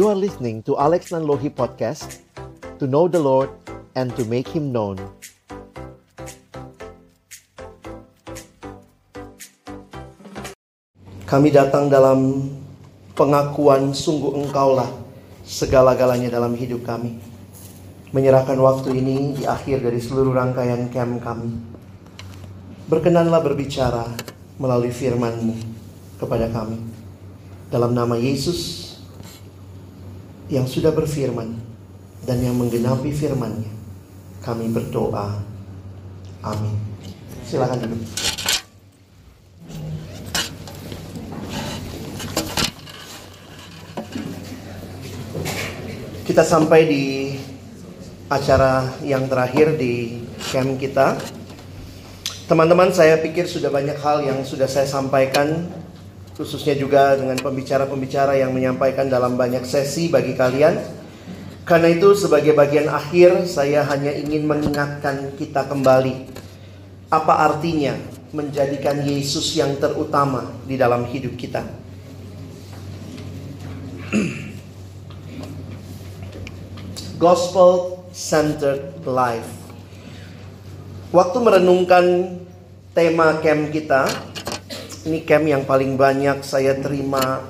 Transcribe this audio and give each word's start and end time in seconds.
You 0.00 0.08
are 0.08 0.16
listening 0.16 0.64
to 0.64 0.80
Alex 0.80 1.12
Nanlohi 1.12 1.52
Podcast 1.52 2.24
To 2.80 2.88
know 2.88 3.04
the 3.04 3.20
Lord 3.20 3.52
and 3.92 4.08
to 4.16 4.24
make 4.24 4.48
Him 4.48 4.72
known. 4.72 4.96
Kami 11.28 11.52
datang 11.52 11.92
dalam 11.92 12.48
pengakuan 13.12 13.92
sungguh 13.92 14.40
engkaulah 14.40 14.88
segala-galanya 15.44 16.32
dalam 16.32 16.56
hidup 16.56 16.80
kami. 16.80 17.20
Menyerahkan 18.16 18.56
waktu 18.56 19.04
ini 19.04 19.36
di 19.36 19.44
akhir 19.44 19.84
dari 19.84 20.00
seluruh 20.00 20.32
rangkaian 20.32 20.88
camp 20.88 21.20
kami. 21.20 21.60
Berkenanlah 22.88 23.44
berbicara 23.44 24.08
melalui 24.56 24.96
firman-Mu 24.96 25.60
kepada 26.16 26.48
kami. 26.48 26.88
Dalam 27.68 27.92
nama 27.92 28.16
Yesus 28.16 28.89
yang 30.50 30.66
sudah 30.66 30.90
berfirman 30.90 31.54
dan 32.26 32.42
yang 32.42 32.58
menggenapi 32.58 33.14
firman-Nya. 33.14 33.70
Kami 34.42 34.66
berdoa. 34.74 35.38
Amin. 36.42 36.74
Silakan 37.46 37.78
duduk. 37.86 38.02
Kita 46.26 46.46
sampai 46.46 46.86
di 46.86 47.04
acara 48.30 48.86
yang 49.02 49.26
terakhir 49.26 49.74
di 49.74 50.22
camp 50.50 50.78
kita. 50.78 51.18
Teman-teman, 52.46 52.90
saya 52.94 53.18
pikir 53.18 53.46
sudah 53.46 53.70
banyak 53.70 53.98
hal 53.98 54.22
yang 54.22 54.42
sudah 54.46 54.66
saya 54.70 54.86
sampaikan 54.86 55.66
khususnya 56.40 56.72
juga 56.72 57.20
dengan 57.20 57.36
pembicara-pembicara 57.36 58.40
yang 58.40 58.56
menyampaikan 58.56 59.12
dalam 59.12 59.36
banyak 59.36 59.60
sesi 59.68 60.08
bagi 60.08 60.32
kalian. 60.32 60.80
Karena 61.68 61.92
itu 61.92 62.16
sebagai 62.16 62.56
bagian 62.56 62.88
akhir 62.88 63.44
saya 63.44 63.84
hanya 63.84 64.08
ingin 64.16 64.48
mengingatkan 64.48 65.36
kita 65.36 65.68
kembali 65.68 66.32
apa 67.12 67.44
artinya 67.44 67.92
menjadikan 68.32 69.04
Yesus 69.04 69.52
yang 69.52 69.76
terutama 69.76 70.48
di 70.64 70.80
dalam 70.80 71.04
hidup 71.04 71.36
kita. 71.36 71.60
Gospel 77.20 78.00
centered 78.16 78.96
life. 79.04 79.60
Waktu 81.12 81.36
merenungkan 81.36 82.32
tema 82.96 83.36
camp 83.44 83.68
kita, 83.74 84.29
ini 85.08 85.24
camp 85.24 85.46
yang 85.48 85.64
paling 85.64 85.96
banyak 85.96 86.44
saya 86.44 86.76
terima 86.76 87.40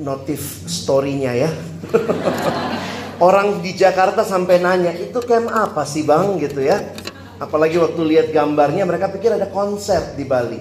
notif 0.00 0.64
story-nya 0.64 1.32
ya. 1.36 1.50
Orang 3.26 3.60
di 3.60 3.76
Jakarta 3.76 4.24
sampai 4.24 4.64
nanya, 4.64 4.96
itu 4.96 5.20
camp 5.20 5.52
apa 5.52 5.84
sih 5.84 6.08
bang 6.08 6.40
gitu 6.40 6.64
ya. 6.64 6.80
Apalagi 7.36 7.76
waktu 7.76 8.00
lihat 8.04 8.26
gambarnya 8.32 8.88
mereka 8.88 9.12
pikir 9.12 9.36
ada 9.36 9.52
konser 9.52 10.16
di 10.16 10.24
Bali. 10.24 10.60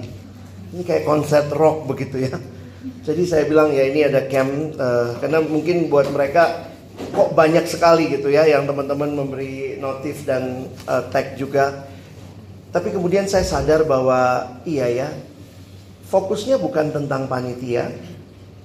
Ini 0.76 0.84
kayak 0.84 1.08
konser 1.08 1.48
rock 1.56 1.88
begitu 1.88 2.20
ya. 2.20 2.36
Jadi 3.04 3.24
saya 3.24 3.48
bilang 3.48 3.72
ya 3.72 3.88
ini 3.88 4.04
ada 4.04 4.28
camp 4.28 4.76
uh, 4.76 5.16
karena 5.24 5.40
mungkin 5.44 5.88
buat 5.88 6.12
mereka 6.12 6.68
kok 7.16 7.32
banyak 7.32 7.64
sekali 7.64 8.12
gitu 8.12 8.28
ya 8.28 8.44
yang 8.44 8.68
teman-teman 8.68 9.12
memberi 9.16 9.80
notif 9.80 10.28
dan 10.28 10.68
uh, 10.84 11.08
tag 11.08 11.40
juga. 11.40 11.88
Tapi 12.76 12.92
kemudian 12.92 13.24
saya 13.28 13.48
sadar 13.48 13.88
bahwa 13.88 14.52
iya 14.68 14.88
ya 14.92 15.10
Fokusnya 16.10 16.58
bukan 16.58 16.90
tentang 16.90 17.30
panitia, 17.30 17.86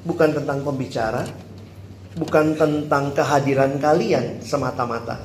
bukan 0.09 0.33
tentang 0.33 0.65
pembicara, 0.65 1.29
bukan 2.17 2.57
tentang 2.57 3.13
kehadiran 3.13 3.77
kalian 3.77 4.41
semata-mata, 4.41 5.21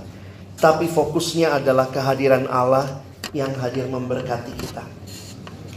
tapi 0.60 0.92
fokusnya 0.92 1.64
adalah 1.64 1.88
kehadiran 1.88 2.44
Allah 2.52 3.00
yang 3.32 3.56
hadir 3.56 3.88
memberkati 3.88 4.52
kita. 4.60 4.84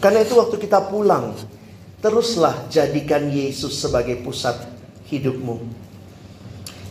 Karena 0.02 0.26
itu, 0.26 0.34
waktu 0.34 0.58
kita 0.58 0.90
pulang, 0.90 1.38
teruslah 2.02 2.66
jadikan 2.66 3.30
Yesus 3.30 3.78
sebagai 3.78 4.18
pusat 4.26 4.58
hidupmu. 5.06 5.62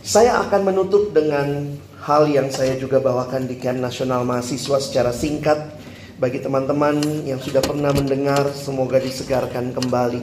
Saya 0.00 0.40
akan 0.48 0.72
menutup 0.72 1.12
dengan 1.12 1.76
hal 2.02 2.24
yang 2.26 2.48
saya 2.48 2.74
juga 2.80 2.98
bawakan 3.04 3.44
di 3.44 3.60
Camp 3.60 3.84
Nasional 3.84 4.24
Mahasiswa 4.24 4.80
secara 4.80 5.12
singkat 5.12 5.60
bagi 6.22 6.38
teman-teman 6.38 7.02
yang 7.26 7.42
sudah 7.42 7.58
pernah 7.58 7.90
mendengar, 7.90 8.46
semoga 8.54 9.02
disegarkan 9.02 9.74
kembali. 9.74 10.22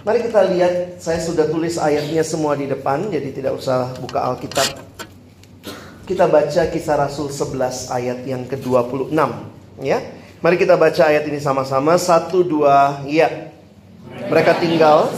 Mari 0.00 0.18
kita 0.24 0.40
lihat, 0.48 0.96
saya 1.04 1.20
sudah 1.20 1.44
tulis 1.52 1.76
ayatnya 1.76 2.24
semua 2.24 2.56
di 2.56 2.64
depan, 2.64 3.12
jadi 3.12 3.28
tidak 3.28 3.60
usah 3.60 3.92
buka 4.00 4.24
Alkitab. 4.24 4.80
Kita 6.08 6.32
baca 6.32 6.62
kisah 6.72 6.96
Rasul 6.96 7.28
11 7.28 7.92
ayat 7.92 8.24
yang 8.24 8.48
ke-26. 8.48 9.12
Ya, 9.84 10.00
Mari 10.40 10.56
kita 10.60 10.80
baca 10.80 11.12
ayat 11.12 11.28
ini 11.28 11.40
sama-sama. 11.40 11.96
Satu, 12.00 12.40
dua, 12.40 13.04
ya. 13.04 13.52
Mereka 14.28 14.60
tinggal 14.60 15.12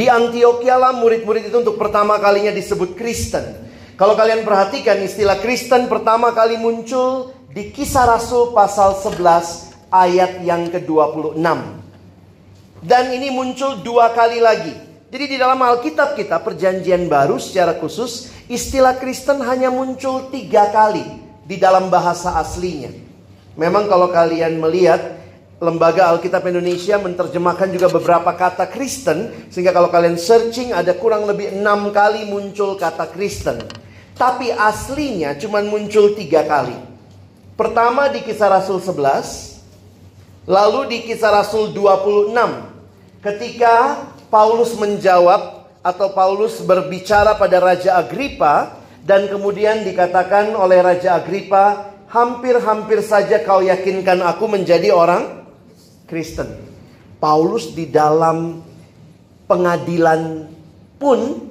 Di 0.00 0.08
Antioquia 0.08 0.80
lah 0.80 0.96
murid-murid 0.96 1.52
itu 1.52 1.60
untuk 1.60 1.76
pertama 1.76 2.16
kalinya 2.16 2.48
disebut 2.48 2.96
Kristen. 2.96 3.44
Kalau 4.00 4.16
kalian 4.16 4.48
perhatikan 4.48 4.96
istilah 4.96 5.36
Kristen 5.44 5.92
pertama 5.92 6.32
kali 6.32 6.56
muncul 6.56 7.36
di 7.52 7.68
kisah 7.68 8.08
Rasul 8.08 8.56
pasal 8.56 8.96
11 8.96 9.92
ayat 9.92 10.40
yang 10.40 10.72
ke-26. 10.72 11.44
Dan 12.80 13.12
ini 13.12 13.28
muncul 13.28 13.84
dua 13.84 14.16
kali 14.16 14.40
lagi. 14.40 14.72
Jadi 15.12 15.24
di 15.26 15.36
dalam 15.36 15.60
Alkitab 15.60 16.16
kita 16.16 16.40
perjanjian 16.40 17.04
baru 17.04 17.36
secara 17.36 17.76
khusus 17.76 18.32
istilah 18.48 18.96
Kristen 18.96 19.44
hanya 19.44 19.68
muncul 19.68 20.32
tiga 20.32 20.72
kali 20.72 21.04
di 21.44 21.60
dalam 21.60 21.92
bahasa 21.92 22.40
aslinya. 22.40 22.88
Memang 23.52 23.84
kalau 23.84 24.08
kalian 24.08 24.56
melihat 24.64 25.19
Lembaga 25.60 26.08
Alkitab 26.16 26.40
Indonesia 26.48 26.96
menerjemahkan 26.96 27.68
juga 27.68 27.92
beberapa 27.92 28.32
kata 28.32 28.64
Kristen 28.72 29.52
sehingga 29.52 29.76
kalau 29.76 29.92
kalian 29.92 30.16
searching 30.16 30.72
ada 30.72 30.96
kurang 30.96 31.28
lebih 31.28 31.52
enam 31.52 31.92
kali 31.92 32.24
muncul 32.24 32.80
kata 32.80 33.12
Kristen. 33.12 33.60
Tapi 34.16 34.48
aslinya 34.48 35.36
cuma 35.36 35.60
muncul 35.60 36.16
tiga 36.16 36.48
kali. 36.48 36.72
Pertama 37.60 38.08
di 38.08 38.24
kisah 38.24 38.48
Rasul 38.48 38.80
11, 38.80 40.48
lalu 40.48 40.96
di 40.96 40.98
kisah 41.04 41.28
Rasul 41.28 41.76
26. 41.76 42.32
Ketika 43.20 44.00
Paulus 44.32 44.72
menjawab 44.80 45.68
atau 45.84 46.08
Paulus 46.16 46.56
berbicara 46.64 47.36
pada 47.36 47.60
Raja 47.60 48.00
Agripa 48.00 48.80
dan 49.04 49.28
kemudian 49.28 49.84
dikatakan 49.84 50.56
oleh 50.56 50.80
Raja 50.80 51.20
Agripa, 51.20 51.92
hampir-hampir 52.08 53.04
saja 53.04 53.44
kau 53.44 53.60
yakinkan 53.60 54.24
aku 54.24 54.48
menjadi 54.48 54.88
orang 54.96 55.39
Kristen. 56.10 56.50
Paulus 57.22 57.70
di 57.70 57.86
dalam 57.86 58.58
pengadilan 59.46 60.50
pun 60.98 61.46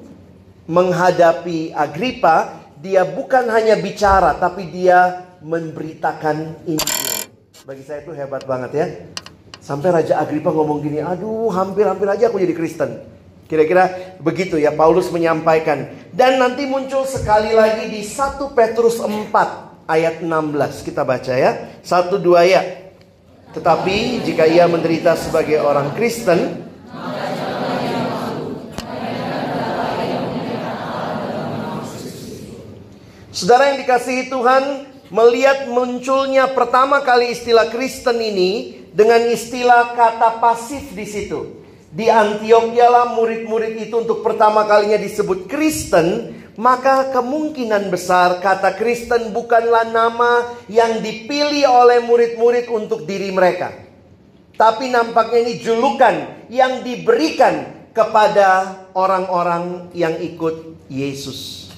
menghadapi 0.68 1.72
Agripa, 1.72 2.68
dia 2.76 3.08
bukan 3.08 3.48
hanya 3.48 3.80
bicara 3.80 4.36
tapi 4.36 4.68
dia 4.68 5.24
memberitakan 5.40 6.68
Injil. 6.68 7.32
Bagi 7.64 7.84
saya 7.88 8.04
itu 8.04 8.12
hebat 8.12 8.44
banget 8.44 8.72
ya. 8.76 8.88
Sampai 9.64 9.96
Raja 9.96 10.20
Agripa 10.20 10.52
ngomong 10.52 10.84
gini, 10.84 11.00
aduh 11.00 11.48
hampir-hampir 11.54 12.10
aja 12.10 12.28
aku 12.28 12.42
jadi 12.42 12.52
Kristen. 12.52 13.00
Kira-kira 13.50 14.16
begitu 14.22 14.62
ya 14.62 14.70
Paulus 14.78 15.10
menyampaikan. 15.10 15.90
Dan 16.14 16.38
nanti 16.38 16.70
muncul 16.70 17.02
sekali 17.10 17.50
lagi 17.50 17.90
di 17.90 18.06
1 18.06 18.38
Petrus 18.54 19.02
4 19.02 19.90
ayat 19.90 20.22
16. 20.22 20.86
Kita 20.86 21.02
baca 21.02 21.34
ya. 21.34 21.82
1 21.82 22.14
2 22.22 22.46
ya. 22.46 22.62
Tetapi 23.50 24.22
jika 24.22 24.46
ia 24.46 24.70
menderita 24.70 25.18
sebagai 25.18 25.58
orang 25.62 25.98
Kristen, 25.98 26.70
Saudara 33.30 33.72
yang 33.72 33.80
dikasihi 33.80 34.28
Tuhan, 34.28 34.64
melihat 35.16 35.72
munculnya 35.72 36.52
pertama 36.52 37.00
kali 37.00 37.32
istilah 37.32 37.72
Kristen 37.72 38.20
ini 38.20 38.84
dengan 38.92 39.22
istilah 39.32 39.96
kata 39.96 40.44
pasif 40.44 40.92
di 40.92 41.08
situ. 41.08 41.64
Di 41.88 42.12
Antioquia 42.12 42.92
lah 42.92 43.16
murid-murid 43.16 43.80
itu 43.80 43.96
untuk 43.96 44.28
pertama 44.28 44.68
kalinya 44.68 45.00
disebut 45.00 45.48
Kristen 45.48 46.36
maka 46.60 47.08
kemungkinan 47.16 47.88
besar 47.88 48.44
kata 48.44 48.76
Kristen 48.76 49.32
bukanlah 49.32 49.88
nama 49.88 50.60
yang 50.68 51.00
dipilih 51.00 51.64
oleh 51.72 52.04
murid-murid 52.04 52.68
untuk 52.68 53.08
diri 53.08 53.32
mereka. 53.32 53.72
Tapi 54.60 54.92
nampaknya 54.92 55.40
ini 55.40 55.54
julukan 55.64 56.16
yang 56.52 56.84
diberikan 56.84 57.88
kepada 57.96 58.76
orang-orang 58.92 59.88
yang 59.96 60.20
ikut 60.20 60.84
Yesus. 60.92 61.72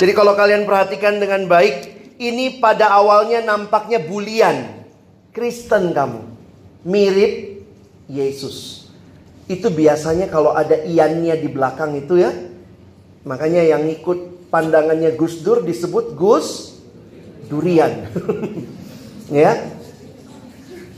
Jadi 0.00 0.12
kalau 0.16 0.32
kalian 0.32 0.64
perhatikan 0.64 1.20
dengan 1.20 1.44
baik, 1.44 1.92
ini 2.16 2.64
pada 2.64 2.96
awalnya 2.96 3.44
nampaknya 3.44 4.00
bulian. 4.00 4.88
Kristen 5.36 5.92
kamu. 5.92 6.32
Mirip 6.88 7.60
Yesus. 8.08 8.88
Itu 9.52 9.68
biasanya 9.68 10.32
kalau 10.32 10.56
ada 10.56 10.80
iannya 10.80 11.36
di 11.36 11.48
belakang 11.52 11.92
itu 11.92 12.24
ya. 12.24 12.51
Makanya 13.22 13.62
yang 13.62 13.86
ikut 13.86 14.50
pandangannya 14.50 15.14
Gus 15.14 15.40
Dur 15.46 15.62
disebut 15.62 16.18
Gus 16.18 16.78
Durian. 17.46 18.10
ya. 19.32 19.72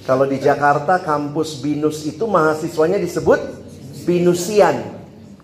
Kalau 0.04 0.28
di 0.28 0.36
Jakarta 0.36 1.00
kampus 1.00 1.64
Binus 1.64 2.04
itu 2.04 2.28
mahasiswanya 2.28 3.00
disebut 3.00 3.40
Binusian. 4.04 4.84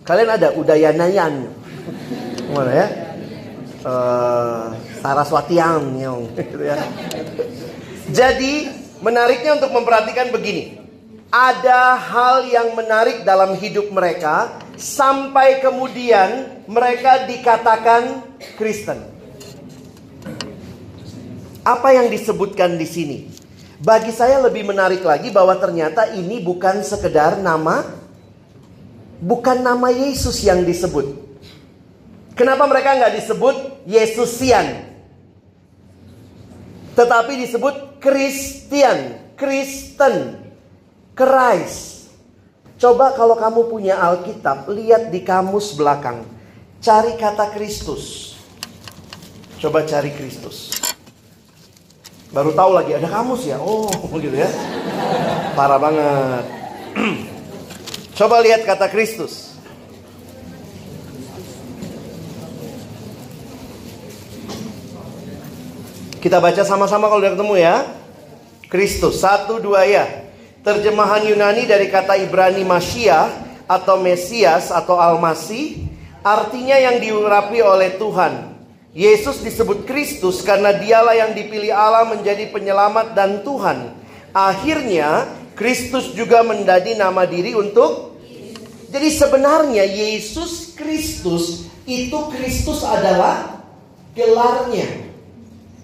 Kalian 0.05 0.29
ada 0.37 0.53
Udayanayan. 0.53 1.49
Mana 2.53 2.71
ya? 2.73 2.87
Uh, 3.81 4.77
gitu 6.37 6.61
ya. 6.61 6.77
Jadi 8.13 8.69
menariknya 9.01 9.57
untuk 9.57 9.73
memperhatikan 9.73 10.29
begini. 10.29 10.77
Ada 11.33 11.97
hal 11.97 12.45
yang 12.45 12.77
menarik 12.77 13.25
dalam 13.25 13.57
hidup 13.57 13.89
mereka 13.89 14.61
sampai 14.77 15.63
kemudian 15.63 16.60
mereka 16.71 17.27
dikatakan 17.27 18.23
Kristen. 18.55 19.03
Apa 21.67 21.91
yang 21.91 22.07
disebutkan 22.07 22.79
di 22.79 22.87
sini? 22.87 23.17
Bagi 23.83 24.15
saya 24.15 24.39
lebih 24.39 24.63
menarik 24.63 25.03
lagi 25.03 25.27
bahwa 25.35 25.51
ternyata 25.59 26.15
ini 26.15 26.39
bukan 26.39 26.79
sekedar 26.79 27.43
nama 27.43 27.83
bukan 29.19 29.59
nama 29.59 29.91
Yesus 29.91 30.39
yang 30.47 30.63
disebut. 30.63 31.11
Kenapa 32.39 32.63
mereka 32.65 32.95
nggak 32.95 33.19
disebut 33.19 33.55
Yesusian? 33.83 34.95
Tetapi 36.95 37.33
disebut 37.45 37.99
Kristian, 37.99 39.19
Kristen, 39.35 40.39
Christ. 41.13 42.07
Coba 42.81 43.13
kalau 43.13 43.37
kamu 43.37 43.69
punya 43.69 43.99
Alkitab, 43.99 44.65
lihat 44.71 45.13
di 45.13 45.21
kamus 45.21 45.77
belakang. 45.77 46.40
Cari 46.81 47.13
kata 47.13 47.53
Kristus. 47.53 48.33
Coba 49.61 49.85
cari 49.85 50.09
Kristus. 50.17 50.73
Baru 52.33 52.57
tahu 52.57 52.73
lagi 52.73 52.97
ada 52.97 53.05
kamus 53.05 53.45
ya. 53.45 53.61
Oh, 53.61 53.85
begitu 54.09 54.33
ya. 54.41 54.49
Parah 55.53 55.77
banget. 55.77 56.45
Coba 58.17 58.41
lihat 58.41 58.65
kata 58.65 58.89
Kristus. 58.89 59.53
Kita 66.17 66.41
baca 66.41 66.65
sama-sama 66.65 67.13
kalau 67.13 67.21
udah 67.21 67.37
ketemu 67.37 67.55
ya. 67.61 67.75
Kristus, 68.73 69.21
satu 69.21 69.61
dua 69.61 69.85
ya. 69.85 70.09
Terjemahan 70.65 71.29
Yunani 71.29 71.69
dari 71.69 71.93
kata 71.93 72.17
Ibrani 72.17 72.65
Masya 72.65 73.29
atau 73.69 74.01
Mesias 74.01 74.73
atau 74.73 74.97
Almasih 74.97 75.90
artinya 76.21 76.77
yang 76.77 77.01
diurapi 77.01 77.59
oleh 77.61 77.97
Tuhan. 77.97 78.53
Yesus 78.91 79.39
disebut 79.39 79.87
Kristus 79.87 80.43
karena 80.43 80.75
dialah 80.75 81.15
yang 81.15 81.31
dipilih 81.31 81.71
Allah 81.71 82.11
menjadi 82.11 82.51
penyelamat 82.51 83.15
dan 83.15 83.39
Tuhan. 83.39 83.95
Akhirnya 84.35 85.31
Kristus 85.55 86.11
juga 86.11 86.43
menjadi 86.43 86.95
nama 86.99 87.23
diri 87.27 87.55
untuk 87.55 88.11
Jadi 88.91 89.07
sebenarnya 89.07 89.87
Yesus 89.87 90.75
Kristus 90.75 91.71
itu 91.87 92.19
Kristus 92.35 92.83
adalah 92.83 93.63
gelarnya. 94.11 95.07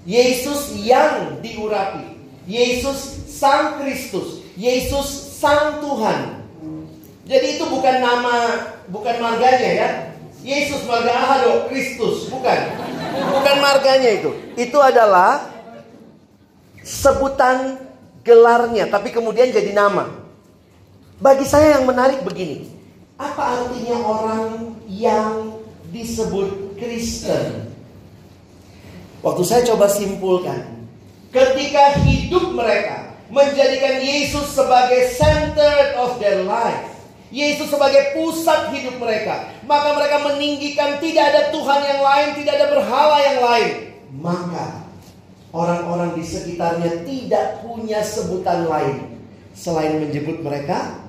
Yesus 0.04 0.76
yang 0.76 1.40
diurapi. 1.40 2.20
Yesus 2.44 3.28
Sang 3.32 3.80
Kristus. 3.80 4.44
Yesus 4.60 5.08
Sang 5.40 5.80
Tuhan. 5.80 6.44
Jadi 7.28 7.60
itu 7.60 7.64
bukan 7.72 7.96
nama, 8.00 8.36
bukan 8.92 9.16
marganya 9.24 9.72
ya. 9.72 9.90
Yesus 10.48 10.88
marga 10.88 11.12
Ahado, 11.12 11.68
Kristus, 11.68 12.32
bukan. 12.32 12.60
Bukan 13.36 13.56
marganya 13.60 14.16
itu. 14.16 14.32
Itu 14.56 14.80
adalah 14.80 15.44
sebutan 16.88 17.84
gelarnya, 18.24 18.88
tapi 18.88 19.12
kemudian 19.12 19.52
jadi 19.52 19.76
nama. 19.76 20.08
Bagi 21.20 21.44
saya 21.44 21.76
yang 21.76 21.84
menarik 21.84 22.24
begini. 22.24 22.64
Apa 23.20 23.60
artinya 23.60 23.98
orang 24.08 24.48
yang 24.88 25.60
disebut 25.92 26.80
Kristen? 26.80 27.68
Waktu 29.20 29.44
saya 29.44 29.68
coba 29.68 29.92
simpulkan, 29.92 30.88
ketika 31.36 32.00
hidup 32.08 32.56
mereka 32.56 33.20
menjadikan 33.28 34.00
Yesus 34.00 34.56
sebagai 34.56 35.12
center 35.12 36.00
of 36.00 36.16
their 36.24 36.48
life, 36.48 36.97
Yesus 37.28 37.68
sebagai 37.68 38.16
pusat 38.16 38.72
hidup 38.72 39.04
mereka, 39.04 39.52
maka 39.68 39.92
mereka 40.00 40.18
meninggikan 40.32 40.96
tidak 41.04 41.28
ada 41.36 41.42
Tuhan 41.52 41.82
yang 41.84 42.02
lain, 42.02 42.28
tidak 42.40 42.54
ada 42.56 42.68
berhala 42.72 43.18
yang 43.20 43.40
lain. 43.44 43.70
Maka 44.16 44.88
orang-orang 45.52 46.16
di 46.16 46.24
sekitarnya 46.24 47.04
tidak 47.04 47.68
punya 47.68 48.00
sebutan 48.00 48.64
lain 48.72 49.20
selain 49.52 50.00
menyebut 50.00 50.40
mereka 50.40 51.04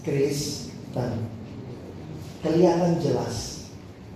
Kristen. 0.00 1.28
Kelihatan 2.40 2.96
jelas 3.04 3.68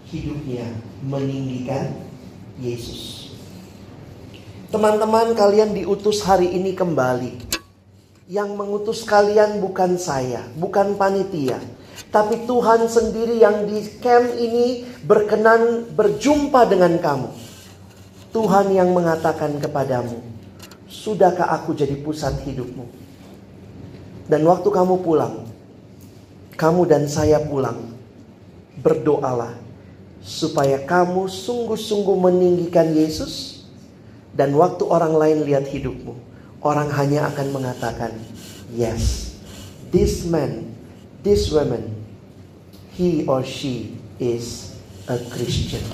hidupnya 0.08 0.64
meninggikan 1.04 1.92
Yesus. 2.56 3.36
Teman-teman 4.72 5.36
kalian 5.36 5.76
diutus 5.76 6.24
hari 6.24 6.56
ini 6.56 6.72
kembali. 6.72 7.53
Yang 8.24 8.50
mengutus 8.56 9.04
kalian 9.04 9.60
bukan 9.60 10.00
saya, 10.00 10.48
bukan 10.56 10.96
panitia. 10.96 11.60
Tapi 12.08 12.48
Tuhan 12.48 12.88
sendiri 12.88 13.36
yang 13.36 13.68
di 13.68 13.84
camp 14.00 14.32
ini 14.40 14.88
berkenan 15.04 15.92
berjumpa 15.92 16.64
dengan 16.64 16.96
kamu. 16.96 17.28
Tuhan 18.32 18.72
yang 18.72 18.90
mengatakan 18.96 19.60
kepadamu, 19.60 20.18
Sudahkah 20.88 21.52
aku 21.52 21.76
jadi 21.76 22.00
pusat 22.00 22.38
hidupmu? 22.48 22.86
Dan 24.24 24.46
waktu 24.48 24.72
kamu 24.72 25.04
pulang, 25.04 25.44
kamu 26.56 26.88
dan 26.88 27.04
saya 27.10 27.44
pulang, 27.44 27.92
berdoalah 28.80 29.52
supaya 30.24 30.80
kamu 30.80 31.28
sungguh-sungguh 31.28 32.16
meninggikan 32.16 32.88
Yesus 32.96 33.66
dan 34.32 34.56
waktu 34.56 34.88
orang 34.88 35.12
lain 35.12 35.38
lihat 35.44 35.68
hidupmu, 35.68 36.16
orang 36.64 36.88
hanya 36.96 37.28
akan 37.28 37.52
mengatakan, 37.52 38.16
"Yes, 38.72 39.36
this 39.92 40.24
man, 40.24 40.72
this 41.20 41.52
woman, 41.52 41.92
he 42.96 43.28
or 43.28 43.44
she 43.44 44.00
is 44.16 44.74
a 45.06 45.20
Christian." 45.28 45.84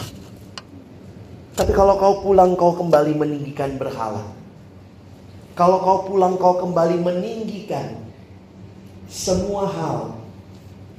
Tapi 1.58 1.74
kalau 1.74 1.98
kau 1.98 2.24
pulang 2.24 2.54
kau 2.54 2.78
kembali 2.78 3.18
meninggikan 3.18 3.76
berhala. 3.76 4.24
Kalau 5.58 5.82
kau 5.82 6.08
pulang 6.08 6.40
kau 6.40 6.56
kembali 6.62 7.02
meninggikan 7.02 8.00
semua 9.10 9.68
hal. 9.68 10.16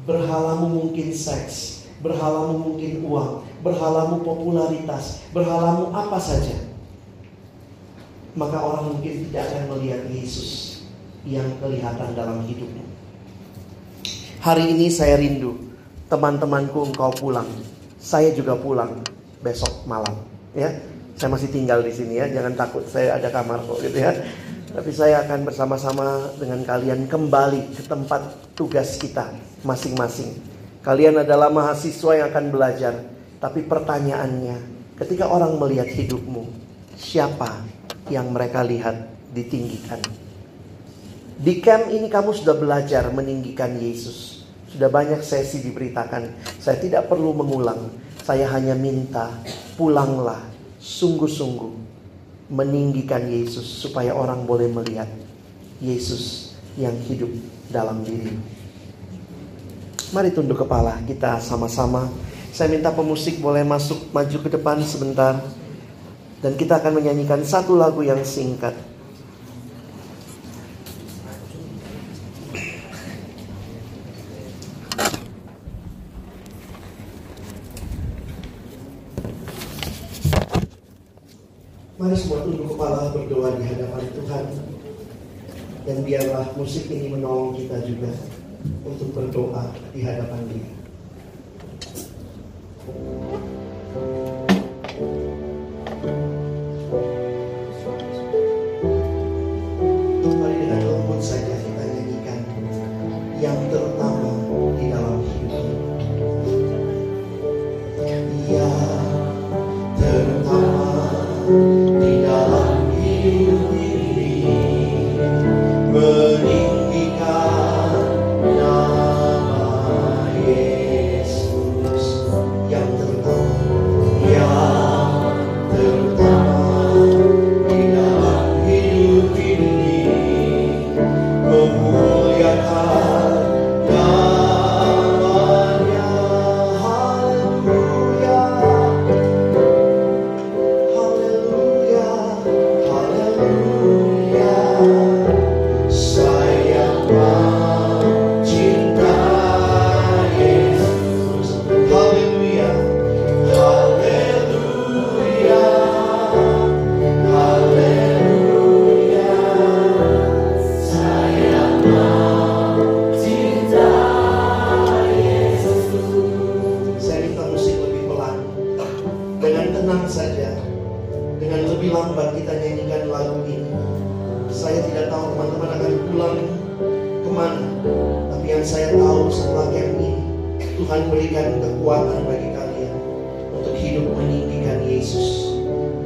Berhalamu 0.02 0.66
mungkin 0.66 1.14
seks, 1.14 1.86
berhalamu 2.02 2.58
mungkin 2.58 3.06
uang, 3.06 3.46
berhalamu 3.62 4.26
popularitas, 4.26 5.22
berhalamu 5.30 5.94
apa 5.94 6.18
saja 6.18 6.71
maka 8.36 8.58
orang 8.64 8.96
mungkin 8.96 9.28
tidak 9.28 9.52
akan 9.52 9.64
melihat 9.76 10.02
Yesus 10.08 10.84
yang 11.28 11.48
kelihatan 11.60 12.16
dalam 12.16 12.42
hidupmu. 12.48 12.84
Hari 14.42 14.74
ini 14.74 14.90
saya 14.90 15.20
rindu 15.22 15.54
teman-temanku 16.10 16.90
engkau 16.90 17.14
pulang. 17.14 17.48
Saya 18.02 18.34
juga 18.34 18.58
pulang 18.58 19.06
besok 19.46 19.86
malam, 19.86 20.18
ya. 20.58 20.74
Saya 21.14 21.30
masih 21.38 21.54
tinggal 21.54 21.86
di 21.86 21.94
sini 21.94 22.18
ya, 22.18 22.26
jangan 22.34 22.58
takut 22.58 22.82
saya 22.90 23.22
ada 23.22 23.30
kamar 23.30 23.62
kok 23.62 23.78
gitu 23.86 24.02
ya. 24.02 24.10
Tapi 24.72 24.90
saya 24.90 25.22
akan 25.28 25.46
bersama-sama 25.46 26.34
dengan 26.40 26.66
kalian 26.66 27.06
kembali 27.06 27.78
ke 27.78 27.84
tempat 27.86 28.22
tugas 28.58 28.98
kita 28.98 29.30
masing-masing. 29.62 30.34
Kalian 30.82 31.22
adalah 31.22 31.54
mahasiswa 31.54 32.18
yang 32.18 32.34
akan 32.34 32.46
belajar, 32.50 32.94
tapi 33.38 33.62
pertanyaannya, 33.62 34.58
ketika 34.98 35.30
orang 35.30 35.62
melihat 35.62 35.86
hidupmu, 35.94 36.50
siapa 36.98 37.62
yang 38.12 38.30
mereka 38.30 38.62
lihat 38.62 39.08
ditinggikan. 39.32 40.04
Di 41.42 41.58
camp 41.58 41.90
ini 41.90 42.06
kamu 42.12 42.36
sudah 42.38 42.54
belajar 42.54 43.10
meninggikan 43.10 43.74
Yesus. 43.80 44.46
Sudah 44.70 44.92
banyak 44.92 45.26
sesi 45.26 45.64
diberitakan. 45.66 46.38
Saya 46.62 46.78
tidak 46.78 47.10
perlu 47.10 47.34
mengulang. 47.34 47.90
Saya 48.22 48.46
hanya 48.54 48.78
minta 48.78 49.34
pulanglah 49.74 50.44
sungguh-sungguh 50.78 51.74
meninggikan 52.52 53.26
Yesus 53.26 53.66
supaya 53.66 54.14
orang 54.14 54.44
boleh 54.46 54.68
melihat 54.70 55.08
Yesus 55.82 56.54
yang 56.76 56.94
hidup 57.10 57.32
dalam 57.72 58.04
diri. 58.06 58.38
Mari 60.12 60.36
tunduk 60.36 60.60
kepala 60.62 61.00
kita 61.08 61.40
sama-sama. 61.40 62.12
Saya 62.52 62.68
minta 62.68 62.92
pemusik 62.92 63.40
boleh 63.40 63.64
masuk 63.64 64.12
maju 64.12 64.38
ke 64.44 64.50
depan 64.52 64.78
sebentar. 64.84 65.40
Dan 66.42 66.58
kita 66.58 66.82
akan 66.82 66.98
menyanyikan 66.98 67.46
satu 67.46 67.78
lagu 67.78 68.02
yang 68.02 68.18
singkat. 68.26 68.74
Mari 82.02 82.18
semua 82.18 82.42
tunduk 82.42 82.74
kepala 82.74 83.14
berdoa 83.14 83.54
di 83.62 83.64
hadapan 83.70 84.04
Tuhan. 84.10 84.46
Dan 85.86 85.98
biarlah 86.02 86.50
musik 86.58 86.90
ini 86.90 87.14
menolong 87.14 87.54
kita 87.54 87.86
juga 87.86 88.10
untuk 88.82 89.14
berdoa 89.14 89.70
di 89.94 90.02
hadapan 90.02 90.42
Dia. 90.50 90.70
Mari 92.82 94.31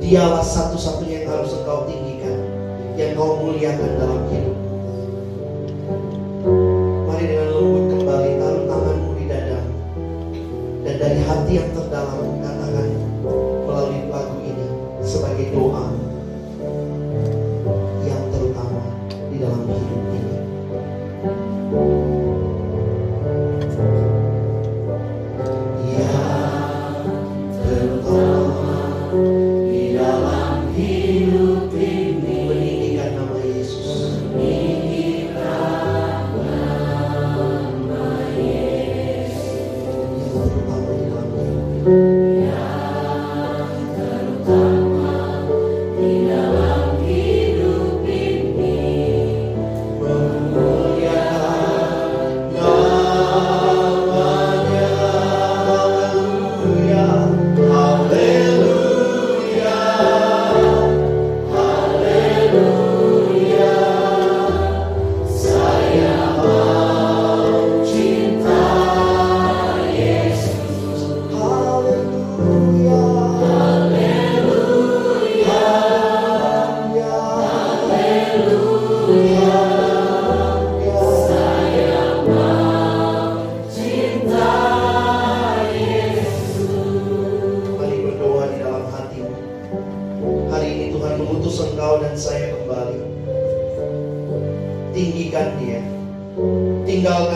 dialah 0.06 0.46
satu-satunya 0.46 1.26
yang 1.26 1.34
harus 1.34 1.58
engkau 1.58 1.90
tinggikan 1.90 2.38
yang 2.94 3.18
kau 3.18 3.42
muliakan 3.42 3.92
dalam 3.98 4.22
hidup. 4.30 4.58
Mari 7.10 7.26
dengan 7.26 7.50
lembut 7.58 7.86
kembali 7.90 8.32
taruh 8.38 8.64
tanganmu 8.70 9.12
di 9.18 9.26
dadamu. 9.26 9.74
Dan 10.86 10.96
dari 11.02 11.20
hati 11.26 11.52
yang 11.58 11.70
terdalam 11.74 12.35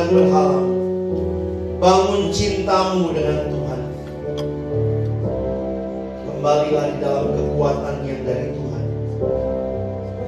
Tinggalkan 0.09 0.25
berhala. 0.25 0.59
Bangun 1.77 2.33
cintamu 2.33 3.13
dengan 3.13 3.45
Tuhan. 3.53 3.81
Kembalilah 6.25 6.85
di 6.89 6.97
dalam 6.97 7.25
kekuatan 7.37 7.95
yang 8.09 8.21
dari 8.25 8.49
Tuhan. 8.57 8.85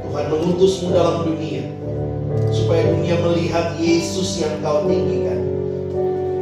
Tuhan 0.06 0.26
mengutusmu 0.30 0.94
dalam 0.94 1.26
dunia. 1.26 1.66
Supaya 2.54 2.94
dunia 2.94 3.26
melihat 3.26 3.74
Yesus 3.82 4.38
yang 4.38 4.62
kau 4.62 4.86
tinggikan. 4.86 5.50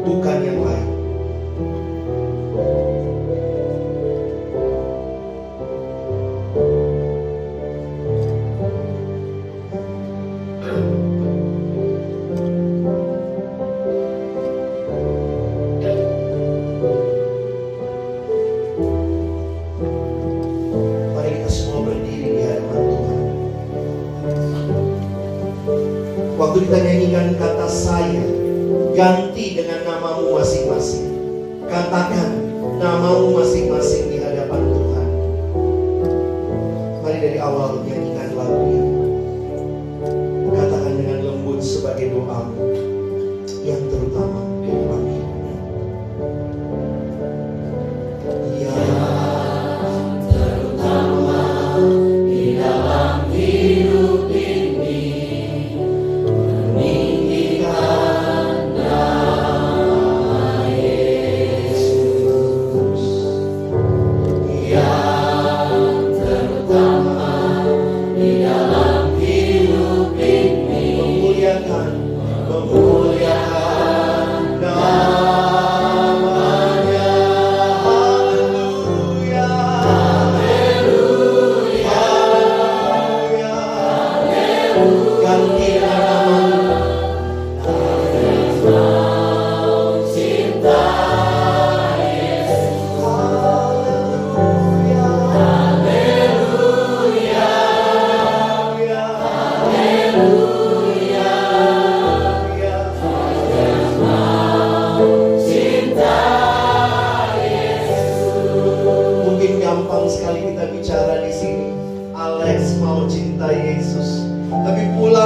Bukan 0.03 0.37
yang 0.43 0.59
lain. 0.59 0.98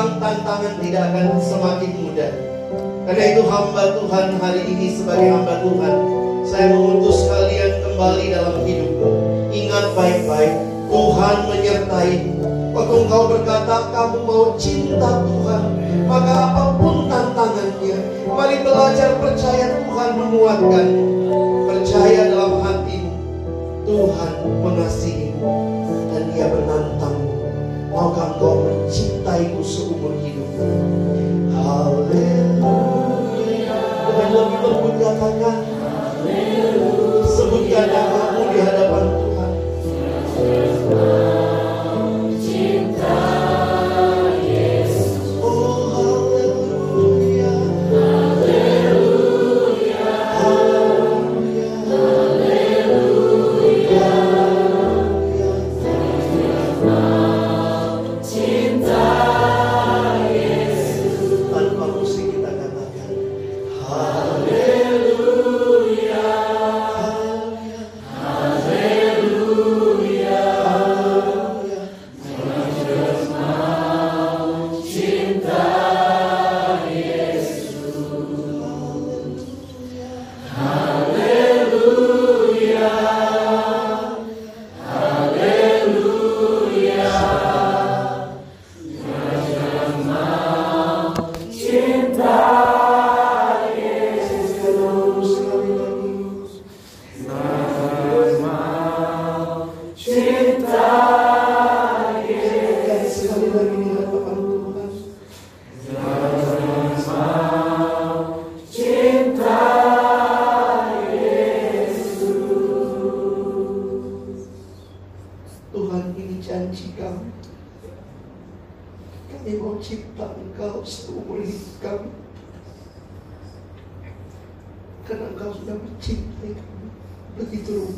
Tantangan 0.03 0.83
tidak 0.83 1.03
akan 1.15 1.39
semakin 1.39 1.91
mudah. 1.95 2.31
Karena 3.07 3.23
itu 3.35 3.41
hamba 3.47 3.83
Tuhan 3.95 4.25
hari 4.35 4.61
ini 4.67 4.99
sebagai 4.99 5.31
hamba 5.31 5.63
Tuhan. 5.63 5.95
Saya 6.43 6.75
mengutus 6.75 7.23
kalian 7.31 7.71
kembali 7.87 8.25
dalam 8.35 8.57
hidupmu. 8.67 9.11
Ingat 9.55 9.85
baik-baik, 9.95 10.53
Tuhan 10.91 11.37
menyertai. 11.47 12.15
Waktu 12.75 12.95
engkau 13.05 13.23
berkata 13.31 13.75
kamu 13.95 14.17
mau 14.27 14.45
cinta 14.59 15.23
Tuhan, 15.23 15.63
maka 16.03 16.33
apa 16.51 16.63
pun 16.75 17.07
tantangannya, 17.07 17.97
mari 18.27 18.59
belajar 18.59 19.15
percaya 19.23 19.65
Tuhan 19.87 20.09
menguatkan. 20.19 20.87
Percaya 21.63 22.21
dalam 22.27 22.59
hatimu, 22.59 23.13
Tuhan 23.87 24.31
mengasihimu 24.67 25.51
dan 26.11 26.23
Dia 26.35 26.47
menantangmu. 26.51 26.92
Haleluya. 31.63 32.43
Dengan 34.03 34.29
lebih 34.35 34.59
lembut 34.67 34.95
katakan, 34.99 35.62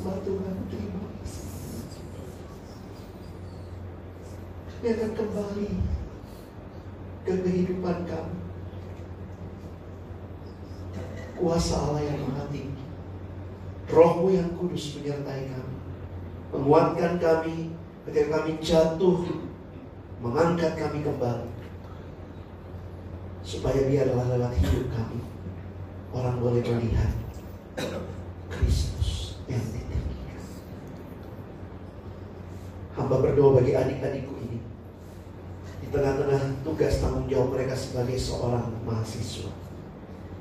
Rupa 0.05 0.21
Tuhan 0.21 0.55
Terima 0.69 1.01
kasih. 1.17 1.49
Kami 4.69 4.87
akan 4.93 5.11
kembali 5.17 5.69
Ke 7.25 7.33
kehidupan 7.41 7.97
kami 8.05 8.37
Kuasa 11.41 11.89
Allah 11.89 12.05
yang 12.05 12.21
maha 12.21 12.45
tinggi. 12.53 12.85
Rohmu 13.89 14.29
yang 14.29 14.53
kudus 14.61 15.01
menyertai 15.01 15.49
kami 15.49 15.75
menguatkan 16.55 17.19
kami 17.19 17.75
ketika 18.07 18.39
kami 18.39 18.51
jatuh, 18.63 19.19
mengangkat 20.23 20.79
kami 20.79 21.03
kembali. 21.03 21.51
Supaya 23.43 23.83
biarlah 23.85 24.25
lewat 24.31 24.53
hidup 24.57 24.87
kami, 24.89 25.19
orang 26.15 26.39
boleh 26.39 26.63
melihat 26.63 27.11
Kristus 28.49 29.37
yang 29.45 29.61
ditinggikan. 29.69 30.05
Hamba 32.95 33.19
berdoa 33.19 33.59
bagi 33.59 33.75
adik-adikku 33.75 34.35
ini. 34.49 34.59
Di 35.83 35.87
tengah-tengah 35.91 36.63
tugas 36.63 37.03
tanggung 37.03 37.27
jawab 37.27 37.59
mereka 37.59 37.75
sebagai 37.75 38.15
seorang 38.15 38.71
mahasiswa. 38.87 39.51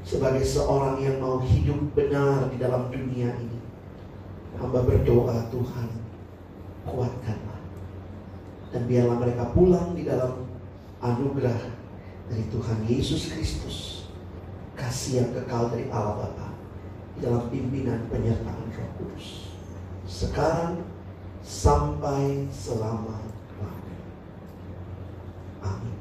Sebagai 0.07 0.47
seorang 0.47 1.03
yang 1.03 1.19
mau 1.19 1.43
hidup 1.43 1.93
benar 1.99 2.49
di 2.49 2.57
dalam 2.63 2.89
dunia 2.95 3.35
ini. 3.35 3.59
Hamba 4.55 4.87
berdoa 4.87 5.51
Tuhan 5.51 5.91
kuatkanlah 6.87 7.61
dan 8.75 8.91
biarlah 8.91 9.17
mereka 9.23 9.45
pulang 9.55 9.95
di 9.97 10.03
dalam 10.03 10.45
anugerah 11.01 11.63
dari 12.29 12.45
Tuhan 12.51 12.79
Yesus 12.91 13.33
Kristus 13.33 13.77
kasih 14.75 15.23
yang 15.23 15.31
kekal 15.31 15.71
dari 15.71 15.87
Allah 15.95 16.27
Bapa 16.27 16.49
dalam 17.23 17.47
pimpinan 17.49 18.11
penyertaan 18.11 18.67
Roh 18.75 18.91
Kudus 18.99 19.55
sekarang 20.11 20.83
sampai 21.45 22.49
selama-lamanya 22.49 23.35
amin. 25.65 25.97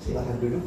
Silakan 0.00 0.36
duduk. 0.40 0.64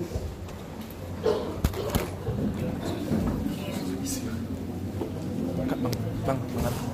Bang, 5.61 5.81
bang, 6.25 6.39
bang. 6.61 6.90